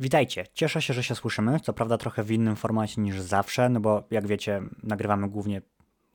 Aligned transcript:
Witajcie, 0.00 0.46
cieszę 0.54 0.82
się, 0.82 0.94
że 0.94 1.02
się 1.02 1.14
słyszymy. 1.14 1.60
Co 1.60 1.72
prawda 1.72 1.98
trochę 1.98 2.24
w 2.24 2.30
innym 2.30 2.56
formacie 2.56 3.00
niż 3.00 3.20
zawsze, 3.20 3.68
no 3.68 3.80
bo 3.80 4.02
jak 4.10 4.26
wiecie, 4.26 4.62
nagrywamy 4.82 5.28
głównie, 5.28 5.62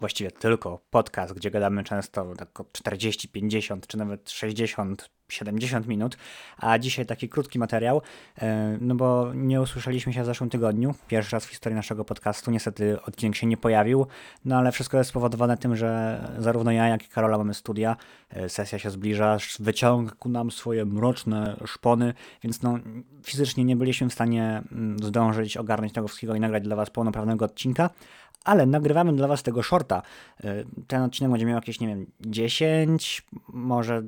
właściwie 0.05 0.31
tylko 0.31 0.79
podcast, 0.89 1.33
gdzie 1.33 1.51
gadamy 1.51 1.83
często 1.83 2.33
tak 2.37 2.59
o 2.59 2.65
40, 2.71 3.29
50 3.29 3.87
czy 3.87 3.97
nawet 3.97 4.29
60 4.31 5.09
70 5.29 5.87
minut, 5.87 6.17
a 6.57 6.79
dzisiaj 6.79 7.05
taki 7.05 7.29
krótki 7.29 7.59
materiał, 7.59 8.01
e, 8.41 8.77
no 8.81 8.95
bo 8.95 9.33
nie 9.33 9.61
usłyszeliśmy 9.61 10.13
się 10.13 10.23
w 10.23 10.25
zeszłym 10.25 10.49
tygodniu, 10.49 10.95
pierwszy 11.07 11.35
raz 11.35 11.45
w 11.45 11.49
historii 11.49 11.75
naszego 11.75 12.05
podcastu, 12.05 12.51
niestety 12.51 13.01
odcinek 13.01 13.35
się 13.35 13.47
nie 13.47 13.57
pojawił, 13.57 14.07
no 14.45 14.57
ale 14.57 14.71
wszystko 14.71 14.97
jest 14.97 15.09
spowodowane 15.09 15.57
tym, 15.57 15.75
że 15.75 16.21
zarówno 16.37 16.71
ja, 16.71 16.87
jak 16.87 17.05
i 17.05 17.07
Karola 17.07 17.37
mamy 17.37 17.53
studia, 17.53 17.95
e, 18.29 18.49
sesja 18.49 18.79
się 18.79 18.89
zbliża, 18.89 19.37
wyciąga 19.59 20.15
ku 20.19 20.29
nam 20.29 20.51
swoje 20.51 20.85
mroczne 20.85 21.57
szpony, 21.65 22.13
więc 22.43 22.61
no 22.61 22.79
fizycznie 23.23 23.63
nie 23.63 23.75
byliśmy 23.75 24.09
w 24.09 24.13
stanie 24.13 24.61
mm, 24.71 24.99
zdążyć 24.99 25.57
ogarnąć 25.57 25.93
tego 25.93 26.07
wszystkiego 26.07 26.35
i 26.35 26.39
nagrać 26.39 26.63
dla 26.63 26.75
Was 26.75 26.89
pełnoprawnego 26.89 27.45
odcinka, 27.45 27.89
ale 28.45 28.65
nagrywamy 28.65 29.13
dla 29.13 29.27
Was 29.27 29.43
tego 29.43 29.63
shorta. 29.63 30.01
E, 30.43 30.63
ten 30.87 31.01
odcinek 31.01 31.31
będzie 31.31 31.45
miał 31.45 31.55
jakieś, 31.55 31.79
nie 31.79 31.87
wiem, 31.87 32.05
10, 32.19 33.27
może 33.47 34.03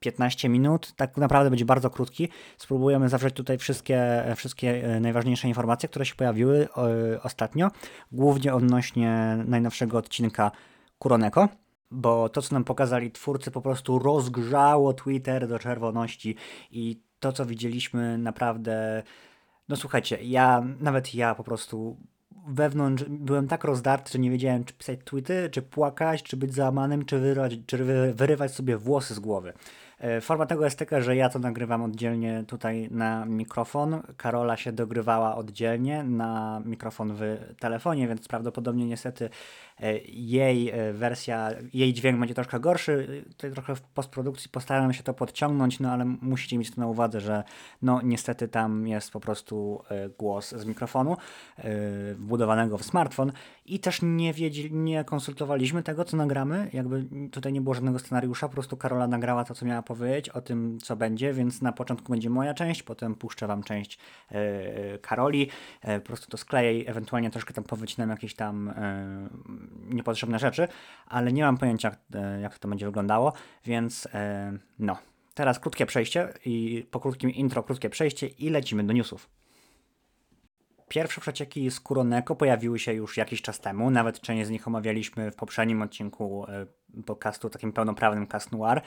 15 0.00 0.48
minut, 0.48 0.92
tak 0.96 1.16
naprawdę 1.16 1.50
będzie 1.50 1.64
bardzo 1.64 1.90
krótki. 1.90 2.28
Spróbujemy 2.58 3.08
zawrzeć 3.08 3.34
tutaj 3.34 3.58
wszystkie, 3.58 4.24
wszystkie 4.36 4.84
e, 4.84 5.00
najważniejsze 5.00 5.48
informacje, 5.48 5.88
które 5.88 6.06
się 6.06 6.14
pojawiły 6.14 6.68
e, 6.76 7.22
ostatnio, 7.22 7.70
głównie 8.12 8.54
odnośnie 8.54 9.38
najnowszego 9.46 9.98
odcinka 9.98 10.50
Kuroneko, 10.98 11.48
bo 11.90 12.28
to, 12.28 12.42
co 12.42 12.54
nam 12.54 12.64
pokazali 12.64 13.10
twórcy, 13.10 13.50
po 13.50 13.62
prostu 13.62 13.98
rozgrzało 13.98 14.92
Twitter 14.92 15.48
do 15.48 15.58
czerwoności 15.58 16.36
i 16.70 17.00
to, 17.20 17.32
co 17.32 17.46
widzieliśmy, 17.46 18.18
naprawdę. 18.18 19.02
No 19.68 19.76
słuchajcie, 19.76 20.18
ja, 20.22 20.64
nawet 20.80 21.14
ja 21.14 21.34
po 21.34 21.44
prostu 21.44 21.96
wewnątrz 22.46 23.04
byłem 23.08 23.48
tak 23.48 23.64
rozdarty, 23.64 24.12
że 24.12 24.18
nie 24.18 24.30
wiedziałem, 24.30 24.64
czy 24.64 24.74
pisać 24.74 24.98
tweety, 25.04 25.48
czy 25.52 25.62
płakać, 25.62 26.22
czy 26.22 26.36
być 26.36 26.54
załamanym, 26.54 27.04
czy, 27.04 27.18
wyrywać, 27.18 27.56
czy 27.66 27.84
wyrywać 28.14 28.54
sobie 28.54 28.76
włosy 28.76 29.14
z 29.14 29.18
głowy. 29.18 29.52
E, 29.98 30.20
forma 30.20 30.46
tego 30.46 30.64
jest 30.64 30.78
taka, 30.78 31.00
że 31.00 31.16
ja 31.16 31.28
to 31.28 31.38
nagrywam 31.38 31.82
oddzielnie 31.82 32.44
tutaj 32.46 32.88
na 32.90 33.24
mikrofon. 33.24 34.02
Karola 34.16 34.56
się 34.56 34.72
dogrywała 34.72 35.36
oddzielnie 35.36 36.02
na 36.02 36.62
mikrofon 36.64 37.14
w 37.14 37.36
telefonie, 37.58 38.08
więc 38.08 38.28
prawdopodobnie 38.28 38.86
niestety 38.86 39.30
jej 40.08 40.70
e, 40.70 40.92
wersja, 40.92 41.50
jej 41.74 41.92
dźwięk 41.92 42.20
będzie 42.20 42.34
troszkę 42.34 42.60
gorszy. 42.60 43.24
Tutaj 43.28 43.52
trochę 43.52 43.74
w 43.74 43.82
postprodukcji 43.82 44.50
postaram 44.50 44.92
się 44.92 45.02
to 45.02 45.14
podciągnąć, 45.14 45.80
no 45.80 45.90
ale 45.90 46.04
musicie 46.04 46.58
mieć 46.58 46.70
to 46.70 46.80
na 46.80 46.86
uwadze, 46.86 47.20
że 47.20 47.44
no 47.82 48.00
niestety 48.04 48.48
tam 48.48 48.86
jest 48.86 49.10
po 49.10 49.20
prostu 49.20 49.82
e, 49.90 50.08
głos 50.08 50.50
z 50.50 50.64
mikrofonu 50.64 51.16
wbudowanego 52.14 52.78
w 52.78 52.84
smartfon 52.84 53.32
i 53.66 53.78
też 53.80 54.00
nie, 54.02 54.32
wiedzi, 54.32 54.72
nie 54.72 55.04
konsultowaliśmy 55.04 55.82
tego, 55.82 56.04
co 56.04 56.16
nagramy. 56.16 56.70
Jakby 56.72 57.04
tutaj 57.30 57.52
nie 57.52 57.60
było 57.60 57.74
żadnego 57.74 57.98
scenariusza, 57.98 58.48
po 58.48 58.52
prostu 58.54 58.76
Karola 58.76 59.06
nagrała 59.06 59.44
to, 59.44 59.54
co 59.54 59.66
miała 59.66 59.82
powiedzieć 59.82 60.28
o 60.28 60.40
tym, 60.40 60.78
co 60.82 60.96
będzie, 60.96 61.32
więc 61.32 61.62
na 61.62 61.72
początku 61.72 62.12
będzie 62.12 62.30
moja 62.30 62.54
część, 62.54 62.82
potem 62.82 63.14
puszczę 63.14 63.46
wam 63.46 63.62
część 63.62 63.98
Karoli. 65.02 65.50
Po 65.80 66.00
prostu 66.00 66.30
to 66.30 66.36
skleję 66.36 66.80
i 66.80 66.88
ewentualnie 66.88 67.30
troszkę 67.30 67.54
tam 67.54 67.64
powycinam 67.64 68.10
jakieś 68.10 68.34
tam 68.34 68.74
niepotrzebne 69.88 70.38
rzeczy, 70.38 70.68
ale 71.06 71.32
nie 71.32 71.42
mam 71.42 71.58
pojęcia, 71.58 71.96
e, 72.14 72.40
jak 72.40 72.58
to 72.58 72.68
będzie 72.68 72.86
wyglądało, 72.86 73.32
więc 73.64 74.08
e, 74.14 74.52
no. 74.78 74.98
Teraz 75.34 75.58
krótkie 75.58 75.86
przejście 75.86 76.32
i 76.44 76.86
po 76.90 77.00
krótkim 77.00 77.30
intro 77.30 77.62
krótkie 77.62 77.90
przejście 77.90 78.26
i 78.26 78.50
lecimy 78.50 78.84
do 78.84 78.92
newsów. 78.92 79.30
Pierwsze 80.88 81.20
przecieki 81.20 81.70
z 81.70 81.80
Kuroneko 81.80 82.36
pojawiły 82.36 82.78
się 82.78 82.92
już 82.92 83.16
jakiś 83.16 83.42
czas 83.42 83.60
temu, 83.60 83.90
nawet 83.90 84.20
część 84.20 84.46
z 84.46 84.50
nich 84.50 84.68
omawialiśmy 84.68 85.30
w 85.30 85.36
poprzednim 85.36 85.82
odcinku 85.82 86.46
e, 86.48 86.66
podcastu, 87.02 87.50
takim 87.50 87.72
pełnoprawnym 87.72 88.26
Cast 88.26 88.52
Noir. 88.52 88.80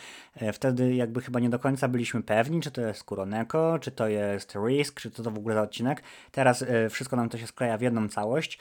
Wtedy 0.53 0.95
jakby 0.95 1.21
chyba 1.21 1.39
nie 1.39 1.49
do 1.49 1.59
końca 1.59 1.87
byliśmy 1.87 2.23
pewni, 2.23 2.61
czy 2.61 2.71
to 2.71 2.81
jest 2.81 3.03
Kuroneko, 3.03 3.79
czy 3.79 3.91
to 3.91 4.07
jest 4.07 4.55
Risk, 4.55 5.01
czy 5.01 5.11
to, 5.11 5.23
to 5.23 5.31
w 5.31 5.37
ogóle 5.37 5.55
za 5.55 5.61
odcinek. 5.61 6.03
Teraz 6.31 6.65
wszystko 6.89 7.15
nam 7.15 7.29
to 7.29 7.37
się 7.37 7.47
skleja 7.47 7.77
w 7.77 7.81
jedną 7.81 8.09
całość, 8.09 8.59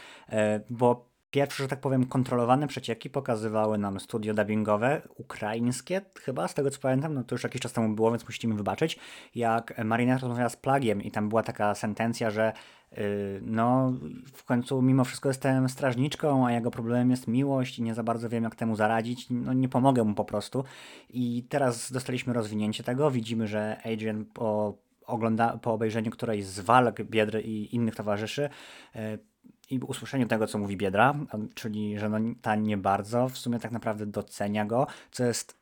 bo 0.71 1.10
Pierwsze, 1.31 1.63
że 1.63 1.69
tak 1.69 1.81
powiem, 1.81 2.07
kontrolowane 2.07 2.67
przecieki 2.67 3.11
pokazywały 3.11 3.79
nam 3.79 4.01
studio 4.01 4.35
dubbingowe, 4.35 5.03
ukraińskie 5.17 6.01
chyba, 6.21 6.49
z 6.49 6.55
tego 6.55 6.71
co 6.71 6.81
pamiętam, 6.81 7.15
no 7.15 7.25
to 7.25 7.35
już 7.35 7.43
jakiś 7.43 7.61
czas 7.61 7.73
temu 7.73 7.95
było, 7.95 8.11
więc 8.11 8.25
musicie 8.25 8.49
mi 8.49 8.55
wybaczyć, 8.55 8.99
jak 9.35 9.85
Marina 9.85 10.19
rozmawiała 10.19 10.49
z 10.49 10.57
Plagiem 10.57 11.03
i 11.03 11.11
tam 11.11 11.29
była 11.29 11.43
taka 11.43 11.75
sentencja, 11.75 12.31
że 12.31 12.53
yy, 12.93 12.99
no 13.43 13.93
w 14.35 14.45
końcu 14.45 14.83
mimo 14.83 15.05
wszystko 15.05 15.29
jestem 15.29 15.69
strażniczką, 15.69 16.47
a 16.47 16.53
jego 16.53 16.71
problemem 16.71 17.11
jest 17.11 17.29
miłość 17.29 17.79
i 17.79 17.83
nie 17.83 17.95
za 17.95 18.03
bardzo 18.03 18.29
wiem 18.29 18.45
jak 18.45 18.55
temu 18.55 18.77
zaradzić, 18.77 19.27
no 19.31 19.53
nie 19.53 19.69
pomogę 19.69 20.05
mu 20.05 20.15
po 20.15 20.25
prostu. 20.25 20.65
I 21.11 21.47
teraz 21.49 21.93
dostaliśmy 21.93 22.33
rozwinięcie 22.33 22.85
tego, 22.85 23.11
widzimy, 23.11 23.47
że 23.47 23.81
Adrian 23.85 24.25
po 24.25 24.79
ogląda, 25.07 25.59
po 25.59 25.73
obejrzeniu 25.73 26.11
którejś 26.11 26.45
z 26.45 26.61
walk 26.61 27.03
Biedry 27.03 27.43
i 27.43 27.75
innych 27.75 27.95
towarzyszy, 27.95 28.49
yy, 28.95 29.30
i 29.71 29.79
usłyszeniu 29.79 30.27
tego, 30.27 30.47
co 30.47 30.59
mówi 30.59 30.77
Biedra, 30.77 31.15
czyli 31.55 31.99
że 31.99 32.09
no, 32.09 32.19
ta 32.43 32.55
nie 32.55 32.77
bardzo 32.77 33.29
w 33.29 33.39
sumie 33.39 33.59
tak 33.59 33.73
naprawdę 33.73 34.07
docenia 34.07 34.65
go, 34.65 34.87
co 35.11 35.25
jest 35.25 35.60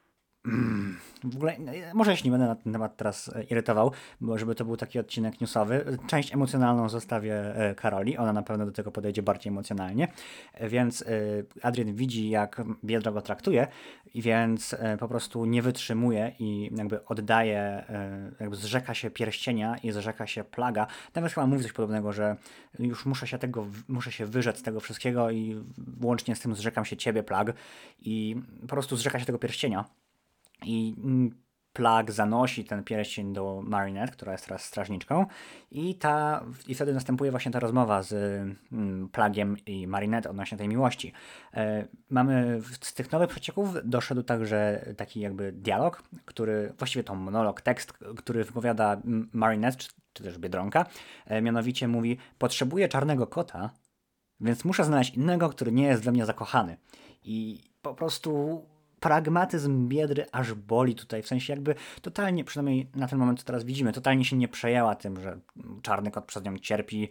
w 1.25 1.37
ogóle, 1.37 1.57
no, 1.59 1.73
może 1.95 2.15
nie 2.25 2.31
będę 2.31 2.47
na 2.47 2.55
ten 2.55 2.73
temat 2.73 2.97
teraz 2.97 3.29
e, 3.29 3.43
irytował, 3.43 3.93
bo 4.21 4.39
żeby 4.39 4.55
to 4.55 4.65
był 4.65 4.77
taki 4.77 4.99
odcinek 4.99 5.41
newsowy. 5.41 5.99
Część 6.07 6.35
emocjonalną 6.35 6.89
zostawię 6.89 7.35
e, 7.35 7.75
Karoli, 7.75 8.17
ona 8.17 8.33
na 8.33 8.43
pewno 8.43 8.67
do 8.67 8.73
tego 8.73 8.91
podejdzie 8.91 9.23
bardziej 9.23 9.51
emocjonalnie, 9.51 10.09
e, 10.55 10.69
więc 10.69 11.05
Adrian 11.63 11.95
widzi, 11.95 12.31
jak 12.31 12.63
Biedra 12.85 13.13
go 13.13 13.23
traktuje, 13.23 13.67
więc 14.15 14.77
po 14.99 15.09
prostu 15.09 15.45
nie 15.45 15.63
wytrzymuje 15.63 16.33
i 16.39 16.71
jakby 16.77 17.05
oddaje, 17.05 17.85
jakby 18.41 18.57
zrzeka 18.57 18.95
się 18.95 19.11
pierścienia 19.11 19.77
i 19.83 19.93
zrzeka 19.93 20.27
się 20.27 20.45
plaga. 20.45 20.87
Nawet 21.15 21.33
chyba 21.33 21.47
mówi 21.47 21.63
coś 21.63 21.73
podobnego, 21.73 22.13
że 22.13 22.37
już 22.79 23.07
muszę 23.07 23.27
się 23.27 23.39
tego, 23.39 23.67
muszę 23.89 24.13
się 24.13 24.27
wyrzec 24.27 24.63
tego 24.63 24.81
wszystkiego 24.81 25.31
i 25.31 25.65
łącznie 26.03 26.37
z 26.37 26.41
tym 26.41 26.55
zrzekam 26.55 26.85
się 26.85 26.97
ciebie, 26.97 27.23
plag 27.23 27.53
i 28.01 28.37
po 28.61 28.67
prostu 28.67 28.97
zrzeka 28.97 29.21
się 29.21 29.27
tego 29.27 29.39
pierścienia 29.39 29.85
i 30.65 30.95
Plag 31.79 32.13
zanosi 32.13 32.65
ten 32.65 32.85
pierścień 32.85 33.33
do 33.33 33.63
Marinette, 33.65 34.13
która 34.13 34.33
jest 34.33 34.45
teraz 34.45 34.65
strażniczką 34.65 35.27
i, 35.71 35.95
ta, 35.95 36.45
i 36.67 36.75
wtedy 36.75 36.95
następuje 36.95 37.31
właśnie 37.31 37.53
ta 37.53 37.61
rozmowa 37.61 38.03
z 38.03 38.13
mm, 38.73 39.09
Plagiem 39.09 39.57
i 39.67 39.87
Marinette 39.87 40.31
odnośnie 40.31 40.59
tej 40.59 40.69
miłości. 40.69 41.13
E, 41.55 41.89
mamy 42.11 42.61
z 42.81 42.95
tych 42.95 43.13
nowych 43.13 43.31
przecieków 43.31 43.69
doszedł 43.85 44.23
także 44.23 44.87
taki 44.97 45.21
jakby 45.21 45.53
dialog, 45.53 46.03
który, 46.25 46.73
właściwie 46.79 47.05
to 47.05 47.15
monolog, 47.15 47.61
tekst, 47.61 47.93
który 47.93 48.45
wypowiada 48.45 49.01
Marinette, 49.33 49.79
czy, 49.79 49.89
czy 50.13 50.23
też 50.23 50.39
Biedronka, 50.39 50.87
e, 51.27 51.43
mianowicie 51.43 51.89
mówi, 51.89 52.19
potrzebuję 52.39 52.89
czarnego 52.89 53.27
kota, 53.27 53.71
więc 54.41 54.65
muszę 54.65 54.85
znaleźć 54.85 55.15
innego, 55.15 55.49
który 55.49 55.73
nie 55.73 55.85
jest 55.85 56.05
we 56.05 56.13
mnie 56.13 56.27
zakochany. 56.27 56.77
I 57.23 57.61
po 57.83 57.95
prostu 57.95 58.63
pragmatyzm 59.01 59.89
Biedry 59.89 60.27
aż 60.33 60.55
boli 60.55 60.95
tutaj, 60.95 61.23
w 61.23 61.27
sensie 61.27 61.53
jakby 61.53 61.75
totalnie, 62.03 62.45
przynajmniej 62.45 62.91
na 62.95 63.09
ten 63.09 63.19
moment, 63.19 63.39
co 63.39 63.45
teraz 63.45 63.65
widzimy, 63.65 63.93
totalnie 63.93 64.25
się 64.25 64.37
nie 64.37 64.49
przejęła 64.49 64.95
tym, 64.95 65.21
że 65.21 65.39
czarny 65.83 66.11
kot 66.11 66.25
przez 66.25 66.45
nią 66.45 66.59
cierpi, 66.59 67.09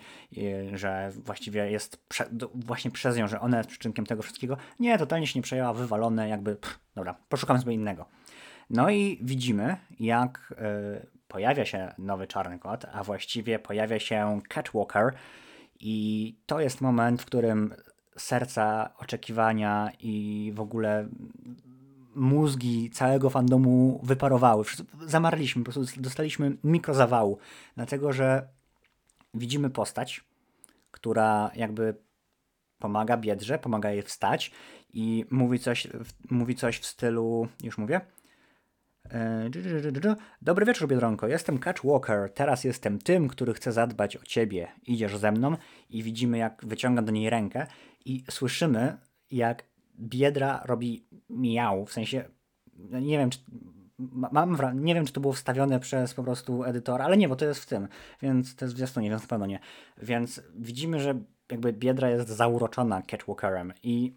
że 0.73 1.11
właściwie 1.25 1.71
jest 1.71 1.97
prze, 2.07 2.25
właśnie 2.55 2.91
przez 2.91 3.17
nią, 3.17 3.27
że 3.27 3.39
ona 3.39 3.57
jest 3.57 3.69
przyczynkiem 3.69 4.05
tego 4.05 4.23
wszystkiego. 4.23 4.57
Nie, 4.79 4.97
totalnie 4.97 5.27
się 5.27 5.39
nie 5.39 5.43
przejęła, 5.43 5.73
wywalone, 5.73 6.29
jakby, 6.29 6.55
pff, 6.55 6.79
dobra, 6.95 7.15
poszukamy 7.29 7.59
sobie 7.59 7.73
innego. 7.73 8.05
No 8.69 8.89
i 8.89 9.19
widzimy, 9.21 9.77
jak 9.99 10.53
y, 11.03 11.07
pojawia 11.27 11.65
się 11.65 11.93
nowy 11.97 12.27
czarny 12.27 12.59
kot, 12.59 12.85
a 12.93 13.03
właściwie 13.03 13.59
pojawia 13.59 13.99
się 13.99 14.41
Catwalker 14.49 15.13
i 15.79 16.35
to 16.45 16.59
jest 16.59 16.81
moment, 16.81 17.21
w 17.21 17.25
którym 17.25 17.73
serca, 18.17 18.89
oczekiwania 18.97 19.91
i 19.99 20.51
w 20.55 20.59
ogóle 20.59 21.07
mózgi 22.17 22.89
całego 22.89 23.29
fandomu 23.29 23.99
wyparowały. 24.03 24.63
Zamarliśmy, 25.05 25.63
po 25.63 25.71
prostu 25.71 26.01
dostaliśmy 26.01 26.57
mikrozawału, 26.63 27.37
dlatego 27.75 28.13
że 28.13 28.47
widzimy 29.33 29.69
postać, 29.69 30.23
która 30.91 31.51
jakby 31.55 31.95
pomaga 32.79 33.17
Biedrze, 33.17 33.59
pomaga 33.59 33.91
jej 33.91 34.01
wstać 34.01 34.51
i 34.93 35.25
mówi 35.31 35.59
coś, 35.59 35.87
mówi 36.29 36.55
coś 36.55 36.79
w 36.79 36.85
stylu, 36.85 37.47
już 37.63 37.77
mówię, 37.77 38.01
e, 39.11 39.49
Dobry 40.41 40.65
wieczór, 40.65 40.87
Biedronko. 40.87 41.27
Jestem 41.27 41.59
Catch 41.59 41.85
Walker. 41.85 42.33
Teraz 42.33 42.63
jestem 42.63 42.99
tym, 42.99 43.27
który 43.27 43.53
chce 43.53 43.71
zadbać 43.71 44.17
o 44.17 44.23
ciebie. 44.23 44.67
Idziesz 44.83 45.17
ze 45.17 45.31
mną 45.31 45.57
i 45.89 46.03
widzimy, 46.03 46.37
jak 46.37 46.65
wyciąga 46.65 47.01
do 47.01 47.11
niej 47.11 47.29
rękę 47.29 47.67
i 48.05 48.23
słyszymy, 48.29 48.97
jak 49.31 49.63
Biedra 49.99 50.61
robi 50.65 51.07
miał, 51.29 51.85
w 51.85 51.93
sensie, 51.93 52.23
no 52.73 52.99
nie 52.99 53.17
wiem, 53.17 53.29
czy 53.29 53.39
mam 54.31 54.57
nie 54.83 54.95
wiem, 54.95 55.05
czy 55.05 55.13
to 55.13 55.21
było 55.21 55.33
wstawione 55.33 55.79
przez 55.79 56.13
po 56.13 56.23
prostu 56.23 56.63
edytora, 56.63 57.05
ale 57.05 57.17
nie, 57.17 57.29
bo 57.29 57.35
to 57.35 57.45
jest 57.45 57.63
w 57.63 57.65
tym, 57.65 57.87
więc 58.21 58.55
to 58.55 58.65
jest 58.65 58.75
w 58.75 58.77
zwiastunie, 58.77 59.09
więc 59.09 59.21
na 59.21 59.27
pewno 59.27 59.45
nie. 59.45 59.59
Więc 60.01 60.41
widzimy, 60.55 60.99
że 60.99 61.19
jakby 61.51 61.73
Biedra 61.73 62.09
jest 62.09 62.29
zauroczona 62.29 63.01
Catwalkerem 63.01 63.73
i 63.83 64.13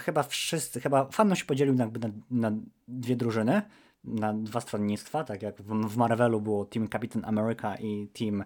chyba 0.00 0.22
wszyscy, 0.22 0.80
chyba 0.80 1.04
fandom 1.04 1.36
się 1.36 1.44
podzielił 1.44 1.74
jakby 1.74 2.08
na, 2.08 2.14
na 2.30 2.52
dwie 2.88 3.16
drużyny, 3.16 3.62
na 4.04 4.34
dwa 4.34 4.60
stronnictwa, 4.60 5.24
tak 5.24 5.42
jak 5.42 5.62
w, 5.62 5.88
w 5.88 5.96
Marvelu 5.96 6.40
było 6.40 6.64
Team 6.64 6.88
Captain 6.88 7.24
America 7.24 7.76
i 7.76 8.08
Team 8.08 8.44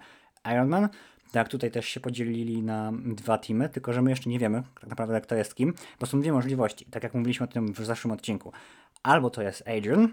Iron 0.52 0.68
Man, 0.68 0.88
tak 1.32 1.48
tutaj 1.48 1.70
też 1.70 1.88
się 1.88 2.00
podzielili 2.00 2.62
na 2.62 2.92
dwa 3.04 3.38
teamy, 3.38 3.68
tylko 3.68 3.92
że 3.92 4.02
my 4.02 4.10
jeszcze 4.10 4.30
nie 4.30 4.38
wiemy 4.38 4.62
tak 4.80 4.90
naprawdę 4.90 5.20
kto 5.20 5.34
jest 5.34 5.54
kim, 5.54 5.74
bo 6.00 6.06
są 6.06 6.20
dwie 6.20 6.32
możliwości, 6.32 6.84
tak 6.84 7.02
jak 7.02 7.14
mówiliśmy 7.14 7.44
o 7.44 7.48
tym 7.48 7.72
w 7.72 7.78
zeszłym 7.78 8.12
odcinku. 8.12 8.52
Albo 9.02 9.30
to 9.30 9.42
jest 9.42 9.68
Adrian, 9.68 10.08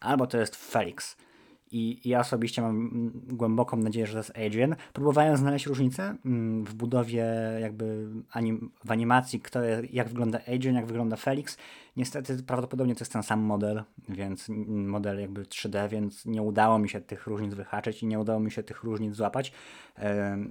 albo 0.00 0.26
to 0.26 0.38
jest 0.38 0.56
Felix. 0.56 1.16
I 1.70 2.08
ja 2.08 2.20
osobiście 2.20 2.62
mam 2.62 3.10
głęboką 3.14 3.76
nadzieję, 3.76 4.06
że 4.06 4.12
to 4.12 4.18
jest 4.18 4.32
Adrian. 4.46 4.76
Próbowałem 4.92 5.36
znaleźć 5.36 5.66
różnicę 5.66 6.16
mm, 6.24 6.64
w 6.64 6.74
budowie, 6.74 7.26
jakby 7.60 8.08
anim, 8.30 8.70
w 8.84 8.90
animacji, 8.90 9.40
kto, 9.40 9.60
jak 9.92 10.08
wygląda 10.08 10.38
Adrian, 10.54 10.74
jak 10.74 10.86
wygląda 10.86 11.16
Felix. 11.16 11.56
Niestety 11.96 12.42
prawdopodobnie 12.42 12.94
to 12.94 13.00
jest 13.00 13.12
ten 13.12 13.22
sam 13.22 13.40
model, 13.40 13.82
więc 14.08 14.48
model 14.68 15.20
jakby 15.20 15.42
3D, 15.42 15.88
więc 15.88 16.26
nie 16.26 16.42
udało 16.42 16.78
mi 16.78 16.88
się 16.88 17.00
tych 17.00 17.26
różnic 17.26 17.54
wyhaczyć 17.54 18.02
i 18.02 18.06
nie 18.06 18.20
udało 18.20 18.40
mi 18.40 18.50
się 18.50 18.62
tych 18.62 18.84
różnic 18.84 19.14
złapać, 19.14 19.52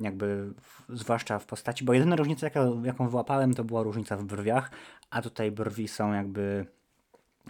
jakby 0.01 0.53
zwłaszcza 0.89 1.39
w 1.39 1.45
postaci, 1.45 1.85
bo 1.85 1.93
jedyna 1.93 2.15
różnica, 2.15 2.47
jaką, 2.83 3.09
wyłapałem, 3.09 3.53
to 3.53 3.63
była 3.63 3.83
różnica 3.83 4.17
w 4.17 4.23
brwiach, 4.23 4.71
a 5.09 5.21
tutaj 5.21 5.51
brwi 5.51 5.87
są 5.87 6.13
jakby 6.13 6.65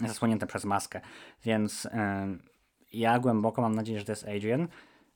zasłonięte 0.08 0.48
przez 0.48 0.66
maskę, 0.66 1.02
więc 1.44 1.88
ja 3.00 3.20
głęboko 3.20 3.62
mam 3.62 3.76
nadzieję, 3.76 4.00
że 4.00 4.06
to 4.06 4.12
jest 4.12 4.28
Adrian, 4.28 4.68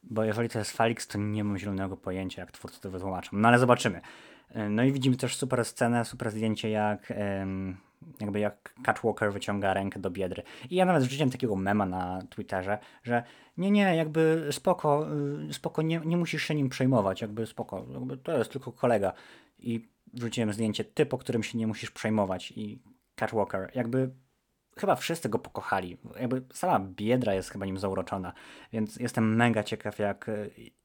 bo 0.03 0.23
jeżeli 0.23 0.49
to 0.49 0.59
jest 0.59 0.71
Felix, 0.71 1.07
to 1.07 1.17
nie 1.17 1.43
mam 1.43 1.57
zielonego 1.57 1.97
pojęcia, 1.97 2.41
jak 2.41 2.51
twórcy 2.51 2.81
to 2.81 2.91
wytłumaczą. 2.91 3.29
No 3.33 3.47
ale 3.47 3.59
zobaczymy. 3.59 4.01
E, 4.49 4.69
no 4.69 4.83
i 4.83 4.91
widzimy 4.91 5.15
też 5.15 5.35
super 5.35 5.65
scenę, 5.65 6.05
super 6.05 6.31
zdjęcie, 6.31 6.69
jak 6.69 7.13
jakby 8.19 8.39
jak 8.39 8.73
Catwalker 8.85 9.33
wyciąga 9.33 9.73
rękę 9.73 9.99
do 9.99 10.09
biedry. 10.09 10.43
I 10.69 10.75
ja 10.75 10.85
nawet 10.85 11.03
wrzuciłem 11.03 11.29
takiego 11.29 11.55
mema 11.55 11.85
na 11.85 12.21
Twitterze, 12.29 12.77
że 13.03 13.23
nie, 13.57 13.71
nie, 13.71 13.95
jakby 13.95 14.47
spoko, 14.51 15.07
y, 15.49 15.53
spoko, 15.53 15.81
nie, 15.81 16.01
nie 16.05 16.17
musisz 16.17 16.43
się 16.43 16.55
nim 16.55 16.69
przejmować, 16.69 17.21
jakby 17.21 17.45
spoko, 17.45 17.85
jakby 17.93 18.17
to 18.17 18.37
jest 18.37 18.51
tylko 18.51 18.71
kolega. 18.71 19.13
I 19.59 19.89
wrzuciłem 20.13 20.53
zdjęcie 20.53 20.83
typ, 20.83 21.13
o 21.13 21.17
którym 21.17 21.43
się 21.43 21.57
nie 21.57 21.67
musisz 21.67 21.91
przejmować 21.91 22.51
i 22.51 22.81
Catwalker, 23.15 23.71
jakby 23.75 24.09
chyba 24.79 24.95
wszyscy 24.95 25.29
go 25.29 25.39
pokochali. 25.39 25.97
Jakby 26.19 26.43
sama 26.53 26.79
biedra 26.79 27.33
jest 27.33 27.49
chyba 27.49 27.65
nim 27.65 27.77
zauroczona, 27.77 28.33
więc 28.73 28.95
jestem 28.95 29.35
mega 29.35 29.63
ciekaw, 29.63 29.99
jak, 29.99 30.31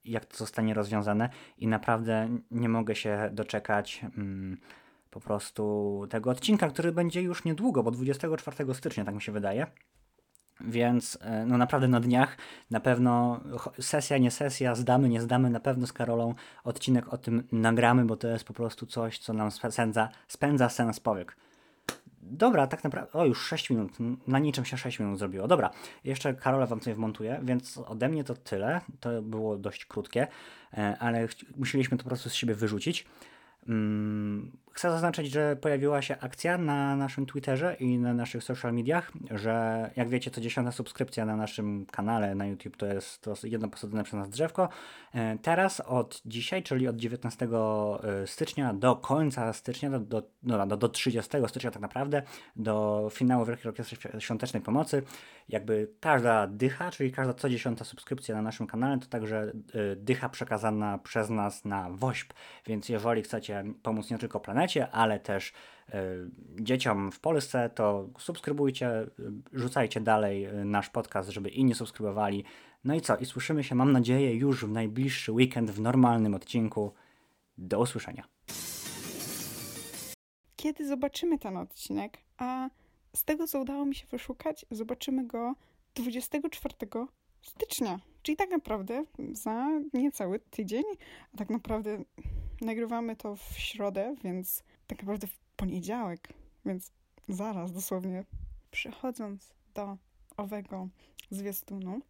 jak 0.04 0.24
to 0.24 0.36
zostanie 0.36 0.74
rozwiązane 0.74 1.28
i 1.58 1.66
naprawdę 1.66 2.38
nie 2.50 2.68
mogę 2.68 2.94
się 2.94 3.30
doczekać 3.32 4.06
mm, 4.18 4.60
po 5.10 5.20
prostu 5.20 6.06
tego 6.10 6.30
odcinka, 6.30 6.68
który 6.68 6.92
będzie 6.92 7.22
już 7.22 7.44
niedługo, 7.44 7.82
bo 7.82 7.90
24 7.90 8.74
stycznia, 8.74 9.04
tak 9.04 9.14
mi 9.14 9.22
się 9.22 9.32
wydaje. 9.32 9.66
Więc 10.60 11.18
e, 11.20 11.46
no 11.46 11.58
naprawdę 11.58 11.88
na 11.88 12.00
dniach 12.00 12.36
na 12.70 12.80
pewno 12.80 13.40
sesja, 13.80 14.18
nie 14.18 14.30
sesja, 14.30 14.74
zdamy, 14.74 15.08
nie 15.08 15.20
zdamy, 15.20 15.50
na 15.50 15.60
pewno 15.60 15.86
z 15.86 15.92
Karolą 15.92 16.34
odcinek 16.64 17.14
o 17.14 17.18
tym 17.18 17.48
nagramy, 17.52 18.04
bo 18.04 18.16
to 18.16 18.28
jest 18.28 18.44
po 18.44 18.54
prostu 18.54 18.86
coś, 18.86 19.18
co 19.18 19.32
nam 19.32 19.50
spędza, 19.50 20.08
spędza 20.28 20.68
sens 20.68 21.00
powiek. 21.00 21.36
Dobra, 22.30 22.66
tak 22.66 22.84
naprawdę. 22.84 23.12
O, 23.12 23.26
już 23.26 23.46
6 23.46 23.70
minut. 23.70 23.92
Na 24.26 24.38
niczym 24.38 24.64
się 24.64 24.76
6 24.76 24.98
minut 24.98 25.18
zrobiło. 25.18 25.48
Dobra, 25.48 25.70
jeszcze 26.04 26.34
Karola 26.34 26.66
wam 26.66 26.80
coś 26.80 26.94
wmontuje, 26.94 27.40
więc 27.42 27.78
ode 27.78 28.08
mnie 28.08 28.24
to 28.24 28.34
tyle. 28.34 28.80
To 29.00 29.22
było 29.22 29.56
dość 29.56 29.86
krótkie, 29.86 30.26
e, 30.72 30.96
ale 31.00 31.28
musieliśmy 31.56 31.98
to 31.98 32.04
po 32.04 32.08
prostu 32.08 32.30
z 32.30 32.34
siebie 32.34 32.54
wyrzucić. 32.54 33.06
Mm, 33.68 34.52
chcę 34.74 34.90
zaznaczyć, 34.90 35.30
że 35.30 35.56
pojawiła 35.56 36.02
się 36.02 36.16
akcja 36.20 36.58
na 36.58 36.96
naszym 36.96 37.26
Twitterze 37.26 37.76
i 37.80 37.98
na 37.98 38.14
naszych 38.14 38.44
social 38.44 38.74
mediach, 38.74 39.12
że 39.30 39.90
jak 39.96 40.08
wiecie, 40.08 40.30
to 40.30 40.40
dziesiąta 40.40 40.72
subskrypcja 40.72 41.24
na 41.24 41.36
naszym 41.36 41.86
kanale 41.86 42.34
na 42.34 42.46
YouTube 42.46 42.76
to 42.76 42.86
jest 42.86 43.22
to 43.22 43.34
jedno 43.44 43.68
posadzone 43.68 44.04
przez 44.04 44.14
nas 44.14 44.28
drzewko. 44.28 44.68
E, 45.14 45.38
teraz 45.38 45.80
od 45.80 46.22
dzisiaj, 46.26 46.62
czyli 46.62 46.88
od 46.88 46.96
19 46.96 47.48
e, 47.48 48.26
stycznia 48.26 48.74
do 48.74 48.96
końca 48.96 49.52
stycznia, 49.52 49.90
do, 49.90 50.00
do, 50.00 50.22
no, 50.42 50.66
do, 50.66 50.76
do 50.76 50.88
30 50.88 51.30
stycznia 51.48 51.70
tak 51.70 51.82
naprawdę, 51.82 52.22
do 52.56 53.08
finału 53.12 53.44
Wielkiej 53.44 53.68
Orkiestry 53.68 54.20
Świątecznej 54.20 54.62
Pomocy, 54.62 55.02
jakby 55.48 55.88
każda 56.00 56.46
dycha, 56.46 56.90
czyli 56.90 57.12
każda 57.12 57.34
co 57.34 57.48
dziesiąta 57.48 57.84
subskrypcja 57.84 58.34
na 58.34 58.42
naszym 58.42 58.66
kanale, 58.66 58.98
to 58.98 59.06
także 59.06 59.38
e, 59.40 59.52
dycha 59.96 60.28
przekazana 60.28 60.98
przez 60.98 61.30
nas 61.30 61.64
na 61.64 61.90
WOŚP, 61.90 62.34
więc 62.66 62.88
jeżeli 62.88 63.22
chcecie 63.22 63.64
pomóc 63.82 64.10
nie 64.10 64.18
tylko 64.18 64.40
planecie, 64.40 64.63
internecie, 64.64 64.90
ale 64.90 65.20
też 65.20 65.52
e, 65.88 66.02
dzieciom 66.60 67.12
w 67.12 67.20
Polsce, 67.20 67.70
to 67.70 68.08
subskrybujcie, 68.18 69.06
rzucajcie 69.52 70.00
dalej 70.00 70.44
e, 70.44 70.52
nasz 70.52 70.90
podcast, 70.90 71.30
żeby 71.30 71.48
inni 71.48 71.74
subskrybowali. 71.74 72.44
No 72.84 72.94
i 72.94 73.00
co? 73.00 73.16
I 73.16 73.26
słyszymy 73.26 73.64
się, 73.64 73.74
mam 73.74 73.92
nadzieję, 73.92 74.34
już 74.34 74.64
w 74.64 74.70
najbliższy 74.70 75.32
weekend 75.32 75.70
w 75.70 75.80
normalnym 75.80 76.34
odcinku. 76.34 76.92
Do 77.58 77.80
usłyszenia. 77.80 78.24
Kiedy 80.56 80.88
zobaczymy 80.88 81.38
ten 81.38 81.56
odcinek, 81.56 82.18
a 82.38 82.68
z 83.16 83.24
tego 83.24 83.46
co 83.46 83.60
udało 83.60 83.84
mi 83.84 83.94
się 83.94 84.06
wyszukać, 84.06 84.66
zobaczymy 84.70 85.26
go 85.26 85.54
24 85.94 86.74
stycznia. 87.42 87.98
Czyli 88.22 88.36
tak 88.36 88.50
naprawdę 88.50 89.04
za 89.32 89.68
niecały 89.92 90.40
tydzień, 90.50 90.82
a 91.34 91.36
tak 91.36 91.50
naprawdę 91.50 92.04
nagrywamy 92.64 93.16
to 93.16 93.36
w 93.36 93.58
środę, 93.58 94.14
więc 94.24 94.62
tak 94.86 94.98
naprawdę 94.98 95.26
w 95.26 95.38
poniedziałek, 95.56 96.28
więc 96.66 96.92
zaraz 97.28 97.72
dosłownie. 97.72 98.24
Przechodząc 98.70 99.54
do 99.74 99.96
owego 100.36 100.88
zwiastunu, 101.30 102.00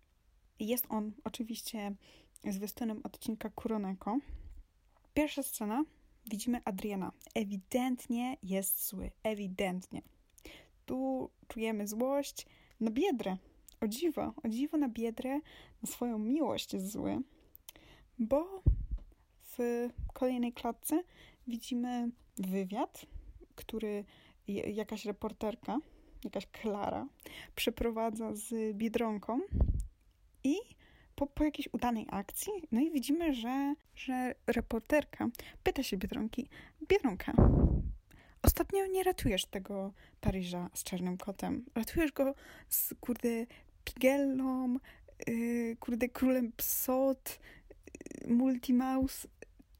jest 0.60 0.86
on 0.88 1.12
oczywiście 1.24 1.94
zwiastunem 2.44 3.00
odcinka 3.04 3.50
Kuroneko. 3.50 4.18
Pierwsza 5.14 5.42
scena, 5.42 5.84
widzimy 6.30 6.60
Adriana. 6.64 7.12
Ewidentnie 7.34 8.36
jest 8.42 8.88
zły, 8.88 9.10
ewidentnie. 9.22 10.02
Tu 10.86 11.30
czujemy 11.48 11.88
złość 11.88 12.46
na 12.80 12.90
biedrę. 12.90 13.36
O 13.80 13.88
dziwo, 13.88 14.34
o 14.44 14.48
dziwo 14.48 14.76
na 14.76 14.88
biedrę, 14.88 15.40
na 15.82 15.88
swoją 15.88 16.18
miłość 16.18 16.72
jest 16.72 16.92
zły, 16.92 17.18
bo 18.18 18.62
w 19.58 19.88
kolejnej 20.12 20.52
klatce 20.52 21.02
widzimy 21.46 22.10
wywiad, 22.38 23.06
który 23.54 24.04
jakaś 24.66 25.04
reporterka, 25.04 25.78
jakaś 26.24 26.46
Klara 26.46 27.06
przeprowadza 27.54 28.34
z 28.34 28.76
Biedronką 28.76 29.40
i 30.44 30.56
po, 31.16 31.26
po 31.26 31.44
jakiejś 31.44 31.68
udanej 31.72 32.06
akcji, 32.10 32.52
no 32.72 32.80
i 32.80 32.90
widzimy, 32.90 33.34
że, 33.34 33.74
że 33.94 34.34
reporterka 34.46 35.28
pyta 35.62 35.82
się 35.82 35.96
Biedronki, 35.96 36.48
Biedronka, 36.88 37.32
ostatnio 38.42 38.86
nie 38.86 39.02
ratujesz 39.02 39.44
tego 39.44 39.92
Paryża 40.20 40.70
z 40.74 40.84
czarnym 40.84 41.16
kotem, 41.16 41.64
ratujesz 41.74 42.12
go 42.12 42.34
z, 42.68 42.94
kurde, 43.00 43.46
Pigellą, 43.84 44.76
yy, 45.26 45.76
kurde, 45.80 46.08
królem 46.08 46.52
psot, 46.56 47.40
yy, 48.20 48.34
Multimouse, 48.34 49.26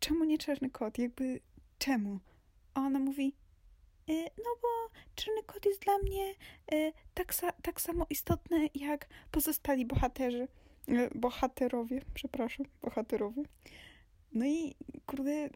czemu 0.04 0.24
nie 0.24 0.38
czarny 0.38 0.70
kot? 0.70 0.98
Jakby 0.98 1.40
czemu? 1.78 2.20
A 2.74 2.80
ona 2.80 2.98
mówi, 2.98 3.34
e, 4.08 4.12
no 4.22 4.50
bo 4.62 4.68
czarny 5.14 5.42
kot 5.42 5.66
jest 5.66 5.80
dla 5.80 5.98
mnie 5.98 6.34
e, 6.72 6.92
tak, 7.14 7.34
tak 7.62 7.80
samo 7.80 8.06
istotny 8.10 8.70
jak 8.74 9.08
pozostali 9.30 9.86
bohaterzy. 9.86 10.48
E, 10.88 11.10
bohaterowie, 11.14 12.00
przepraszam, 12.14 12.66
bohaterowie. 12.82 13.42
No 14.32 14.46
i 14.46 14.74
kurde, 15.06 15.50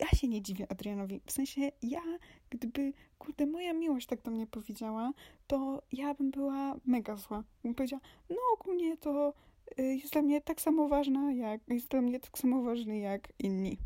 ja 0.00 0.08
się 0.14 0.28
nie 0.28 0.42
dziwię 0.42 0.72
Adrianowi. 0.72 1.20
W 1.26 1.32
sensie 1.32 1.60
ja, 1.82 2.02
gdyby, 2.50 2.92
kurde, 3.18 3.46
moja 3.46 3.72
miłość 3.72 4.06
tak 4.06 4.22
do 4.22 4.30
mnie 4.30 4.46
powiedziała, 4.46 5.12
to 5.46 5.82
ja 5.92 6.14
bym 6.14 6.30
była 6.30 6.74
mega 6.86 7.16
zła. 7.16 7.44
Bym 7.62 7.74
powiedziała, 7.74 8.02
no 8.30 8.36
ogólnie 8.58 8.96
to 8.96 9.34
Y, 9.51 9.51
jest 9.76 10.12
dla 10.12 10.22
mnie 10.22 10.40
tak 10.40 10.60
samo 10.60 10.88
ważna, 10.88 11.32
jak 11.32 11.60
jest 11.68 11.88
dla 11.88 12.00
mnie 12.00 12.20
tak 12.20 12.38
samo 12.38 12.62
ważny 12.62 12.98
jak 12.98 13.32
inni. 13.38 13.78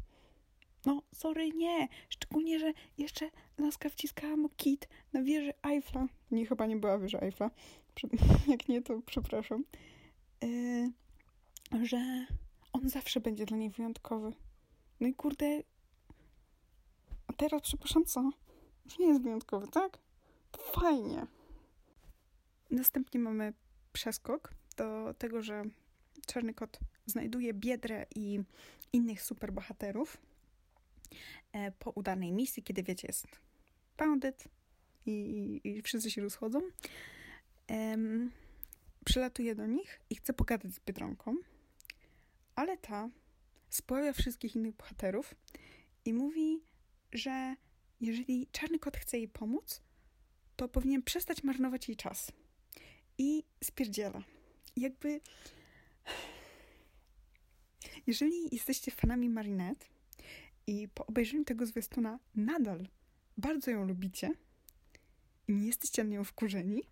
No, 0.87 1.03
sorry, 1.15 1.51
nie. 1.53 1.89
Szczególnie, 2.09 2.59
że 2.59 2.73
jeszcze 2.99 3.31
laska 3.59 3.89
wciskała 3.89 4.37
mu 4.37 4.49
kit 4.49 4.89
na 5.13 5.23
wieży 5.23 5.53
Eiffla. 5.63 6.07
Nie, 6.31 6.47
chyba 6.47 6.67
nie 6.67 6.77
była 6.77 6.99
wieża 6.99 7.19
Eiffla. 7.21 7.51
Jak 8.49 8.69
nie, 8.69 8.83
to 8.83 9.01
przepraszam. 9.07 9.65
Yy, 10.43 11.87
że 11.87 12.27
on 12.73 12.89
zawsze 12.89 13.21
będzie 13.21 13.47
dla 13.47 13.57
niej 13.57 13.71
wyjątkowy. 13.71 14.33
No 15.01 15.07
i 15.07 15.15
kurde... 15.15 15.63
A 17.27 17.33
teraz, 17.33 17.63
przepraszam, 17.63 18.05
co? 18.05 18.31
Już 18.85 18.99
nie 18.99 19.07
jest 19.07 19.23
wyjątkowy, 19.23 19.67
tak? 19.69 19.99
Fajnie. 20.59 21.27
Następnie 22.71 23.21
mamy 23.21 23.53
przeskok 23.93 24.55
do 24.77 25.15
tego, 25.15 25.43
że 25.43 25.63
Czarny 26.27 26.55
Kot 26.55 26.79
znajduje 27.07 27.55
Biedrę 27.55 28.07
i 28.15 28.41
innych 28.93 29.23
superbohaterów 29.23 30.17
e, 31.53 31.73
po 31.73 31.91
udanej 31.91 32.33
misji, 32.33 32.63
kiedy 32.63 32.83
wiecie, 32.83 33.09
jest 33.09 33.27
pounded 33.97 34.49
i, 35.07 35.61
i 35.65 35.83
wszyscy 35.83 36.11
się 36.11 36.23
rozchodzą. 36.23 36.61
Em, 37.67 38.31
przylatuje 39.05 39.55
do 39.55 39.67
nich 39.67 40.01
i 40.11 40.15
chce 40.15 40.33
pogadać 40.33 40.73
z 40.73 40.81
Biedronką, 40.81 41.37
ale 42.55 42.77
ta 42.77 43.11
spławia 43.71 44.13
wszystkich 44.13 44.57
innych 44.57 44.75
bohaterów 44.75 45.35
i 46.05 46.13
mówi, 46.13 46.61
że 47.13 47.57
jeżeli 48.01 48.47
Czarny 48.53 48.79
Kot 48.79 48.97
chce 48.97 49.19
jej 49.19 49.29
pomóc, 49.29 49.83
to 50.57 50.69
powinien 50.69 51.03
przestać 51.03 51.43
marnować 51.43 51.89
jej 51.89 51.97
czas. 51.97 52.33
I 53.19 53.45
spierdziela. 53.65 54.23
Jakby... 54.77 55.21
Jeżeli 58.07 58.49
jesteście 58.53 58.91
fanami 58.91 59.29
Marinette 59.29 59.87
i 60.67 60.89
po 60.89 61.07
obejrzeniu 61.07 61.45
tego 61.45 61.67
zwiastuna 61.67 62.19
nadal 62.35 62.89
bardzo 63.37 63.71
ją 63.71 63.85
lubicie 63.85 64.31
i 65.49 65.53
nie 65.53 65.67
jesteście 65.67 66.05
na 66.05 66.11
nią 66.11 66.25
wkurzeni, 66.25 66.83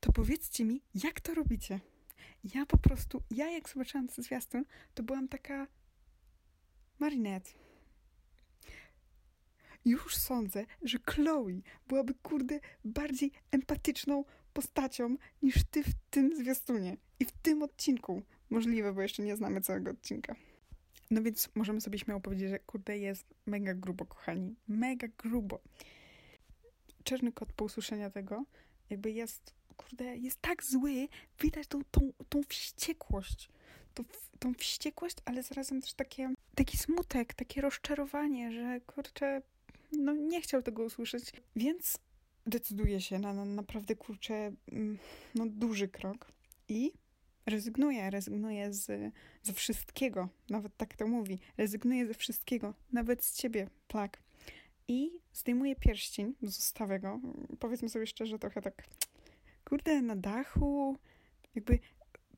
to 0.00 0.12
powiedzcie 0.12 0.64
mi, 0.64 0.82
jak 0.94 1.20
to 1.20 1.34
robicie. 1.34 1.80
Ja 2.54 2.66
po 2.66 2.78
prostu, 2.78 3.22
ja 3.30 3.50
jak 3.50 3.68
zobaczyłam 3.68 4.08
ten 4.08 4.24
zwiastun, 4.24 4.64
to 4.94 5.02
byłam 5.02 5.28
taka 5.28 5.66
Marinette. 6.98 7.50
Już 9.84 10.16
sądzę, 10.16 10.66
że 10.82 10.98
Chloe 10.98 11.60
byłaby, 11.88 12.14
kurde, 12.14 12.60
bardziej 12.84 13.32
empatyczną 13.50 14.24
postacią 14.54 15.16
niż 15.42 15.64
ty 15.70 15.82
w 15.82 15.94
tym 16.10 16.36
zwiastunie 16.36 16.96
i 17.20 17.24
w 17.24 17.32
tym 17.32 17.62
odcinku. 17.62 18.22
Możliwe, 18.50 18.92
bo 18.92 19.02
jeszcze 19.02 19.22
nie 19.22 19.36
znamy 19.36 19.60
całego 19.60 19.90
odcinka. 19.90 20.34
No 21.10 21.22
więc 21.22 21.48
możemy 21.54 21.80
sobie 21.80 21.98
śmiało 21.98 22.20
powiedzieć, 22.20 22.50
że 22.50 22.58
kurde 22.58 22.98
jest 22.98 23.26
mega 23.46 23.74
grubo, 23.74 24.04
kochani. 24.04 24.54
Mega 24.68 25.08
grubo. 25.18 25.60
Czarny 27.04 27.32
kot 27.32 27.52
po 27.52 27.64
usłyszenia 27.64 28.10
tego 28.10 28.44
jakby 28.90 29.10
jest, 29.10 29.54
kurde, 29.76 30.16
jest 30.16 30.40
tak 30.40 30.64
zły. 30.64 31.08
Widać 31.40 31.66
tą, 31.66 31.80
tą, 31.90 32.12
tą 32.28 32.42
wściekłość. 32.42 33.48
Tą, 33.94 34.04
tą 34.38 34.54
wściekłość, 34.54 35.16
ale 35.24 35.42
zarazem 35.42 35.80
też 35.82 35.92
takie, 35.92 36.34
taki 36.54 36.76
smutek, 36.78 37.34
takie 37.34 37.60
rozczarowanie, 37.60 38.52
że 38.52 38.80
kurczę, 38.80 39.42
no 39.92 40.12
nie 40.12 40.40
chciał 40.40 40.62
tego 40.62 40.84
usłyszeć. 40.84 41.32
Więc 41.56 41.98
decyduje 42.46 43.00
się 43.00 43.18
na, 43.18 43.32
na 43.32 43.44
naprawdę, 43.44 43.96
kurczę, 43.96 44.52
mm, 44.72 44.98
no 45.34 45.46
duży 45.46 45.88
krok 45.88 46.32
i 46.68 46.92
rezygnuje, 47.46 48.10
rezygnuje 48.10 48.72
z, 48.72 49.12
ze 49.42 49.52
wszystkiego, 49.52 50.28
nawet 50.50 50.76
tak 50.76 50.96
to 50.96 51.06
mówi, 51.06 51.38
rezygnuje 51.56 52.06
ze 52.06 52.14
wszystkiego, 52.14 52.74
nawet 52.92 53.24
z 53.24 53.36
ciebie, 53.36 53.68
plak. 53.88 54.22
I 54.88 55.10
zdejmuje 55.32 55.76
pierścień, 55.76 56.34
zostawia 56.42 56.98
go, 56.98 57.20
powiedzmy 57.60 57.88
sobie 57.88 58.06
szczerze, 58.06 58.38
trochę 58.38 58.62
tak, 58.62 58.84
kurde, 59.64 60.02
na 60.02 60.16
dachu, 60.16 60.98
jakby 61.54 61.78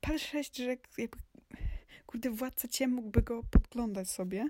patrzeć, 0.01 0.57
że 0.57 0.77
jakby, 0.97 1.17
kurde, 2.05 2.29
władca 2.29 2.67
cię 2.67 2.87
mógłby 2.87 3.21
go 3.21 3.43
podglądać 3.51 4.09
sobie, 4.09 4.49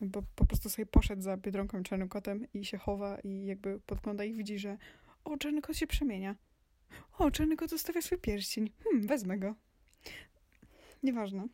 bo 0.00 0.22
po 0.34 0.46
prostu 0.46 0.70
sobie 0.70 0.86
poszedł 0.86 1.22
za 1.22 1.36
Biedronką 1.36 1.80
i 1.80 1.82
Czarnym 1.82 2.08
Kotem 2.08 2.46
i 2.54 2.64
się 2.64 2.78
chowa 2.78 3.18
i 3.18 3.46
jakby 3.46 3.80
podgląda 3.80 4.24
i 4.24 4.34
widzi, 4.34 4.58
że 4.58 4.78
o, 5.24 5.36
Czarny 5.36 5.62
Kot 5.62 5.76
się 5.76 5.86
przemienia. 5.86 6.36
O, 7.18 7.30
Czarny 7.30 7.56
Kot 7.56 7.70
zostawia 7.70 8.02
swój 8.02 8.18
pierścień. 8.18 8.70
Hmm, 8.84 9.06
wezmę 9.06 9.38
go. 9.38 9.54
Nieważne. 11.02 11.46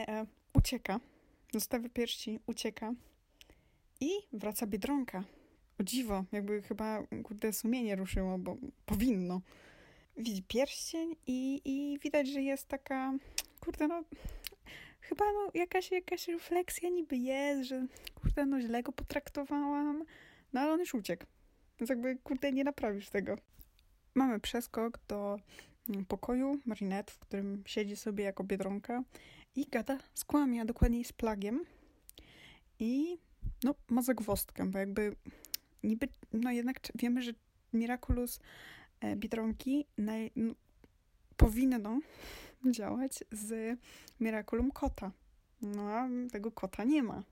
E, 0.00 0.26
ucieka. 0.54 1.00
Zostawia 1.52 1.88
pierścień, 1.88 2.38
ucieka. 2.46 2.94
I 4.00 4.10
wraca 4.32 4.66
Biedronka. 4.66 5.24
O 5.80 5.82
dziwo, 5.84 6.24
jakby 6.32 6.62
chyba, 6.62 7.02
kurde, 7.24 7.52
sumienie 7.52 7.96
ruszyło, 7.96 8.38
bo 8.38 8.56
powinno. 8.86 9.40
Widzi 10.16 10.42
pierścień 10.42 11.16
i, 11.26 11.60
i 11.64 11.98
widać, 11.98 12.28
że 12.28 12.42
jest 12.42 12.68
taka, 12.68 13.12
kurde, 13.60 13.88
no, 13.88 14.04
chyba 15.10 15.24
no, 15.32 15.50
jakaś, 15.54 15.90
jakaś 15.90 16.28
refleksja 16.28 16.88
niby 16.88 17.16
jest, 17.16 17.68
że 17.68 17.86
kurde, 18.14 18.46
no 18.46 18.60
źle 18.60 18.82
go 18.82 18.92
potraktowałam, 18.92 20.04
no 20.52 20.60
ale 20.60 20.72
on 20.72 20.80
już 20.80 20.94
uciekł. 20.94 21.26
Więc 21.80 21.90
jakby, 21.90 22.16
kurde, 22.16 22.52
nie 22.52 22.64
naprawisz 22.64 23.10
tego. 23.10 23.36
Mamy 24.14 24.40
przeskok 24.40 24.98
do 25.08 25.38
mm, 25.88 26.04
pokoju 26.04 26.60
Marinette, 26.66 27.12
w 27.12 27.18
którym 27.18 27.62
siedzi 27.66 27.96
sobie 27.96 28.24
jako 28.24 28.44
biedronka 28.44 29.02
i 29.56 29.66
gada 29.66 29.98
z 30.14 30.24
kłamie, 30.24 30.62
a 30.62 30.64
dokładniej 30.64 31.04
z 31.04 31.12
plagiem. 31.12 31.64
I 32.78 33.18
no, 33.64 33.74
ma 33.88 34.02
zagwozdkę, 34.02 34.66
bo 34.66 34.78
jakby 34.78 35.16
niby, 35.82 36.08
no 36.32 36.50
jednak 36.50 36.80
wiemy, 36.94 37.22
że 37.22 37.32
Miraculous 37.72 38.40
e, 39.00 39.16
Biedronki 39.16 39.86
naj, 39.98 40.30
no, 40.36 40.54
powinno 41.36 42.00
działać 42.66 43.24
z 43.32 43.78
Miraculum 44.20 44.70
Kota. 44.70 45.10
No 45.62 45.82
a 45.82 46.08
tego 46.32 46.52
kota 46.52 46.84
nie 46.84 47.02
ma. 47.02 47.22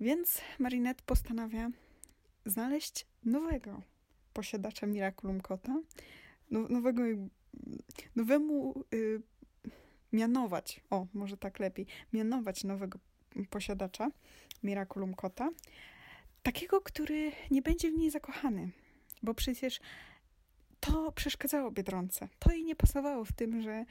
Więc 0.00 0.40
Marinette 0.58 1.02
postanawia 1.06 1.70
znaleźć 2.46 3.06
nowego 3.24 3.82
posiadacza 4.32 4.86
Miraculum 4.86 5.40
Kota, 5.40 5.80
no, 6.50 6.60
nowego, 6.68 7.02
nowemu 8.16 8.84
y, 8.94 9.22
mianować, 10.12 10.80
o, 10.90 11.06
może 11.14 11.36
tak 11.36 11.58
lepiej, 11.58 11.86
mianować 12.12 12.64
nowego 12.64 12.98
posiadacza 13.50 14.10
Miraculum 14.62 15.14
Kota, 15.14 15.50
takiego, 16.42 16.80
który 16.80 17.32
nie 17.50 17.62
będzie 17.62 17.90
w 17.90 17.94
niej 17.94 18.10
zakochany, 18.10 18.70
bo 19.22 19.34
przecież 19.34 19.80
to 20.86 21.12
przeszkadzało 21.12 21.70
Biedronce. 21.70 22.28
To 22.38 22.52
jej 22.52 22.64
nie 22.64 22.76
pasowało 22.76 23.24
w 23.24 23.32
tym, 23.32 23.62
że 23.62 23.84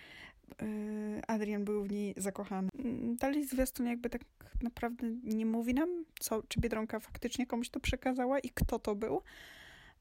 yy, 0.62 1.22
Adrian 1.28 1.66
był 1.66 1.84
w 1.84 1.92
niej 1.92 2.14
zakochany. 2.18 2.70
Mm, 2.80 3.16
dalej 3.16 3.46
zwiastun 3.46 3.86
jakby 3.86 4.10
tak 4.10 4.22
naprawdę 4.64 5.08
nie 5.24 5.46
mówi 5.46 5.74
nam, 5.74 5.90
co, 6.20 6.44
czy 6.48 6.60
Biedronka 6.60 7.00
faktycznie 7.00 7.48
komuś 7.48 7.70
to 7.70 7.80
przekazała 7.80 8.40
i 8.40 8.50
kto 8.50 8.80
to 8.80 8.96
był, 8.96 9.22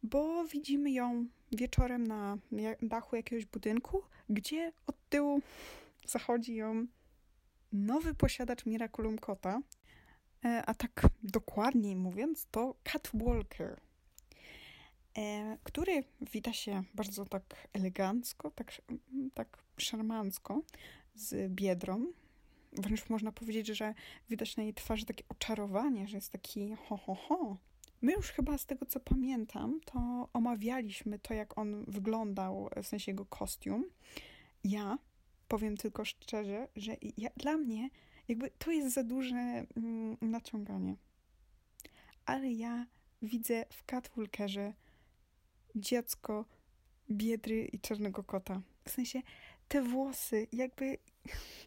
bo 0.03 0.45
widzimy 0.45 0.91
ją 0.91 1.27
wieczorem 1.53 2.07
na 2.07 2.39
dachu 2.83 3.17
jakiegoś 3.17 3.47
budynku, 3.47 4.03
gdzie 4.29 4.73
od 4.87 4.97
tyłu 5.09 5.41
zachodzi 6.07 6.55
ją 6.55 6.87
nowy 7.73 8.15
posiadacz 8.15 8.67
Miraculum 8.67 9.19
Kota, 9.19 9.61
e, 10.45 10.63
a 10.67 10.75
tak 10.75 11.07
dokładniej 11.23 11.97
mówiąc, 11.97 12.47
to 12.51 12.75
Catwalker, 12.85 13.73
e, 13.73 13.90
który 15.65 16.05
wita 16.21 16.53
się 16.53 16.83
bardzo 16.95 17.27
tak 17.27 17.69
elegancko, 17.73 18.51
tak, 18.51 18.73
tak 19.35 19.59
szarmancko 19.77 20.63
z 21.15 21.53
biedrą. 21.53 22.07
Wręcz 22.73 23.09
można 23.09 23.33
powiedzieć, 23.33 23.67
że 23.67 23.95
widać 24.29 24.57
na 24.57 24.63
jej 24.63 24.75
twarzy 24.75 25.07
takie 25.07 25.25
oczarowanie, 25.29 26.09
że 26.09 26.17
jest 26.17 26.33
taki 26.33 26.77
ho, 26.77 26.97
ho, 26.97 27.15
ho. 27.15 27.57
My 28.03 28.13
już 28.13 28.31
chyba 28.31 28.59
z 28.59 28.67
tego, 28.67 28.87
co 28.87 29.01
pamiętam, 29.01 29.81
to 29.85 30.29
omawialiśmy 30.33 31.19
to, 31.19 31.35
jak 31.35 31.59
on 31.59 31.85
wyglądał, 31.89 32.71
w 32.83 32.87
sensie 32.87 33.13
jego 33.13 33.27
kostium. 33.27 33.85
Ja 34.65 34.99
powiem 35.49 35.77
tylko 35.77 36.05
szczerze, 36.05 36.69
że 36.77 36.97
ja, 37.17 37.31
dla 37.37 37.57
mnie 37.57 37.91
jakby 38.29 38.51
to 38.51 38.71
jest 38.71 38.95
za 38.95 39.05
duże 39.05 39.37
mm, 39.37 40.17
naciąganie. 40.21 40.97
Ale 42.27 42.53
ja 42.53 42.87
widzę 43.23 43.65
w 43.71 43.85
Catwalkerze 43.85 44.73
dziecko 45.75 46.45
biedry 47.11 47.65
i 47.65 47.81
czarnego 47.81 48.25
kota. 48.25 48.63
W 48.85 48.91
sensie 48.91 49.23
te 49.69 49.83
włosy, 49.83 50.47
jakby 50.53 50.99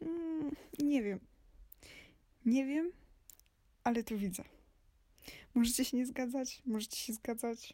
mm, 0.01 0.55
nie 0.79 1.03
wiem. 1.03 1.19
Nie 2.45 2.65
wiem, 2.65 2.91
ale 3.83 4.03
to 4.03 4.17
widzę. 4.17 4.43
Możecie 5.53 5.85
się 5.85 5.97
nie 5.97 6.05
zgadzać, 6.05 6.61
możecie 6.65 6.97
się 6.97 7.13
zgadzać. 7.13 7.73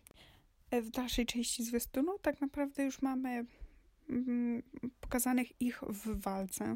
E, 0.71 0.81
w 0.81 0.89
dalszej 0.89 1.25
części 1.25 1.63
zwiastunu 1.63 2.19
tak 2.19 2.41
naprawdę 2.41 2.83
już 2.83 3.01
mamy 3.01 3.45
mm, 4.09 4.63
pokazanych 5.01 5.62
ich 5.62 5.81
w 5.89 6.21
walce, 6.21 6.75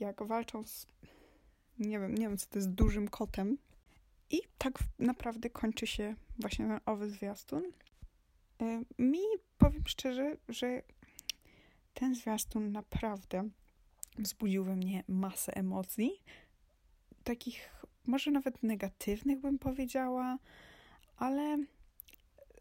jak 0.00 0.22
walczą 0.22 0.64
z 0.64 0.86
nie 1.78 2.00
wiem, 2.00 2.14
nie 2.14 2.28
wiem 2.28 2.38
co 2.38 2.46
to 2.46 2.58
jest 2.58 2.70
dużym 2.70 3.08
kotem. 3.08 3.58
I 4.30 4.40
tak 4.58 4.78
naprawdę 4.98 5.50
kończy 5.50 5.86
się 5.86 6.14
właśnie 6.38 6.66
ten 6.66 6.80
owy 6.86 7.10
zwiastun. 7.10 7.62
E, 8.64 8.84
mi 8.98 9.18
powiem 9.58 9.82
szczerze, 9.86 10.36
że 10.48 10.82
ten 11.94 12.14
zwiastun 12.14 12.72
naprawdę 12.72 13.48
wzbudził 14.18 14.64
we 14.64 14.76
mnie 14.76 15.04
masę 15.08 15.54
emocji. 15.56 16.10
Takich 17.24 17.70
może 18.06 18.30
nawet 18.30 18.62
negatywnych 18.62 19.40
bym 19.40 19.58
powiedziała, 19.58 20.38
ale 21.16 21.58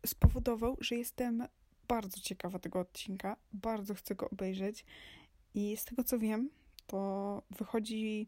spowodował, 0.05 0.77
że 0.79 0.95
jestem 0.95 1.47
bardzo 1.87 2.19
ciekawa 2.19 2.59
tego 2.59 2.79
odcinka, 2.79 3.37
bardzo 3.53 3.93
chcę 3.93 4.15
go 4.15 4.29
obejrzeć 4.29 4.85
i 5.53 5.77
z 5.77 5.85
tego 5.85 6.03
co 6.03 6.19
wiem, 6.19 6.49
to 6.87 7.41
wychodzi 7.49 8.27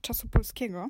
czasu 0.00 0.28
polskiego 0.28 0.88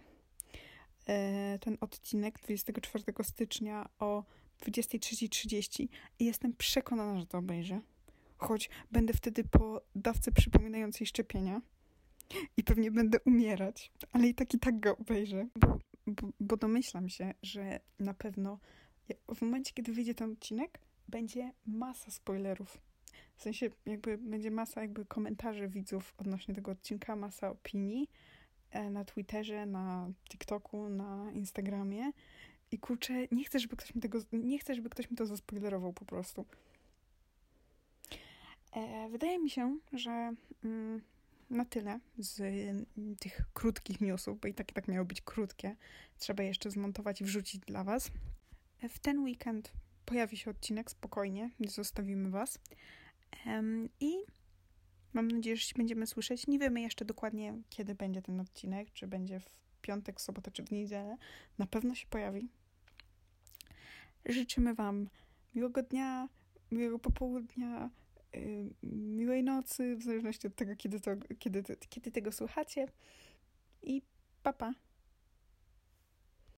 e, 1.06 1.58
ten 1.58 1.78
odcinek 1.80 2.38
24 2.40 3.04
stycznia 3.22 3.88
o 3.98 4.24
23.30 4.66 5.88
i 6.18 6.24
jestem 6.24 6.54
przekonana, 6.54 7.20
że 7.20 7.26
to 7.26 7.38
obejrzę. 7.38 7.80
Choć 8.38 8.70
będę 8.90 9.12
wtedy 9.12 9.44
po 9.44 9.82
dawce 9.94 10.32
przypominającej 10.32 11.06
szczepienia 11.06 11.60
i 12.56 12.64
pewnie 12.64 12.90
będę 12.90 13.18
umierać, 13.26 13.92
ale 14.12 14.28
i 14.28 14.34
tak 14.34 14.54
i 14.54 14.58
tak 14.58 14.80
go 14.80 14.96
obejrzę, 14.96 15.46
bo, 15.56 15.78
bo, 16.06 16.28
bo 16.40 16.56
domyślam 16.56 17.08
się, 17.08 17.34
że 17.42 17.80
na 17.98 18.14
pewno 18.14 18.58
w 19.34 19.42
momencie, 19.42 19.72
kiedy 19.74 19.92
wyjdzie 19.92 20.14
ten 20.14 20.32
odcinek, 20.32 20.78
będzie 21.08 21.52
masa 21.66 22.10
spoilerów. 22.10 22.78
W 23.36 23.42
sensie 23.42 23.70
jakby 23.86 24.18
będzie 24.18 24.50
masa 24.50 24.80
jakby 24.80 25.06
komentarzy 25.06 25.68
widzów 25.68 26.14
odnośnie 26.18 26.54
tego 26.54 26.70
odcinka, 26.70 27.16
masa 27.16 27.50
opinii 27.50 28.10
e, 28.70 28.90
na 28.90 29.04
Twitterze, 29.04 29.66
na 29.66 30.10
TikToku, 30.28 30.88
na 30.88 31.32
Instagramie. 31.32 32.12
I 32.72 32.78
kurczę, 32.78 33.14
nie 33.32 33.44
chcę, 33.44 33.58
żeby 33.58 33.76
ktoś 33.76 33.94
mi 33.94 34.00
tego, 34.00 34.18
nie 34.32 34.58
chcę, 34.58 34.74
żeby 34.74 34.90
ktoś 34.90 35.10
mi 35.10 35.16
to 35.16 35.26
zaspoilerował 35.26 35.92
po 35.92 36.04
prostu. 36.04 36.46
E, 38.72 39.08
wydaje 39.08 39.38
mi 39.38 39.50
się, 39.50 39.78
że 39.92 40.32
mm, 40.64 41.02
na 41.50 41.64
tyle 41.64 42.00
z 42.18 42.40
mm, 42.40 43.16
tych 43.16 43.40
krótkich 43.54 44.00
newsów, 44.00 44.40
bo 44.40 44.48
i 44.48 44.54
tak 44.54 44.70
i 44.70 44.74
tak 44.74 44.88
miały 44.88 45.04
być 45.04 45.20
krótkie. 45.20 45.76
Trzeba 46.18 46.42
jeszcze 46.42 46.70
zmontować 46.70 47.20
i 47.20 47.24
wrzucić 47.24 47.60
dla 47.60 47.84
Was. 47.84 48.10
E, 48.82 48.88
w 48.88 48.98
ten 48.98 49.18
weekend 49.18 49.72
pojawi 50.04 50.36
się 50.36 50.50
odcinek, 50.50 50.90
spokojnie, 50.90 51.50
nie 51.60 51.68
zostawimy 51.68 52.30
Was. 52.30 52.58
Um, 53.46 53.88
I 54.00 54.14
mam 55.12 55.28
nadzieję, 55.28 55.56
że 55.56 55.62
się 55.62 55.74
będziemy 55.76 56.06
słyszeć. 56.06 56.46
Nie 56.46 56.58
wiemy 56.58 56.80
jeszcze 56.80 57.04
dokładnie, 57.04 57.54
kiedy 57.70 57.94
będzie 57.94 58.22
ten 58.22 58.40
odcinek, 58.40 58.92
czy 58.92 59.06
będzie 59.06 59.40
w 59.40 59.58
piątek, 59.82 60.20
sobotę, 60.20 60.50
czy 60.50 60.62
w 60.62 60.70
niedzielę. 60.70 61.16
Na 61.58 61.66
pewno 61.66 61.94
się 61.94 62.06
pojawi. 62.06 62.48
Życzymy 64.28 64.74
Wam 64.74 65.08
miłego 65.54 65.82
dnia, 65.82 66.28
miłego 66.70 66.98
popołudnia, 66.98 67.90
yy, 68.34 68.70
miłej 68.92 69.44
nocy, 69.44 69.96
w 69.96 70.02
zależności 70.02 70.46
od 70.46 70.54
tego, 70.54 70.76
kiedy, 70.76 71.00
to, 71.00 71.10
kiedy, 71.38 71.62
kiedy 71.88 72.10
tego 72.10 72.32
słuchacie. 72.32 72.88
I 73.82 74.02
papa. 74.42 74.72
Pa. 74.72 74.87